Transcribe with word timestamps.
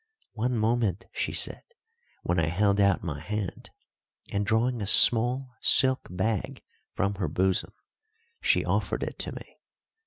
"One 0.33 0.57
moment," 0.57 1.05
she 1.13 1.31
said, 1.31 1.61
when 2.23 2.39
I 2.39 2.47
held 2.47 2.79
out 2.79 3.03
my 3.03 3.19
hand, 3.19 3.69
and, 4.33 4.43
drawing 4.43 4.81
a 4.81 4.87
small 4.87 5.51
silk 5.61 6.07
bag 6.09 6.63
from 6.95 7.13
her 7.21 7.27
bosom, 7.27 7.73
she 8.41 8.65
offered 8.65 9.03
it 9.03 9.19
to 9.19 9.31
me. 9.33 9.59